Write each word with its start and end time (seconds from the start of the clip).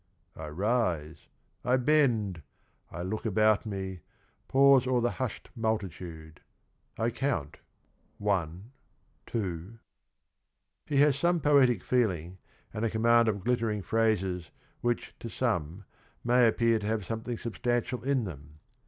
'I 0.35 0.47
rise, 0.47 1.27
I 1.63 1.77
bend, 1.77 2.41
I 2.89 3.03
look 3.03 3.23
about 3.23 3.67
me, 3.67 3.99
pause 4.47 4.87
O'er 4.87 4.99
the 4.99 5.11
hushed 5.21 5.51
multitude: 5.55 6.41
I 6.97 7.11
count— 7.11 7.59
One, 8.33 8.71
two 9.27 9.77
—"He 10.87 10.97
has 11.01 11.15
some 11.19 11.39
poetic 11.39 11.83
feeling 11.83 12.39
and 12.73 12.83
a 12.83 12.89
command 12.89 13.27
of 13.27 13.43
glittering 13.43 13.83
phrases 13.83 14.49
which 14.79 15.13
to 15.19 15.29
some 15.29 15.85
may 16.23 16.47
appear 16.47 16.79
to 16.79 16.87
have 16.87 17.05
something 17.05 17.37
substantial 17.37 18.01
in 18.01 18.23
them. 18.23 18.57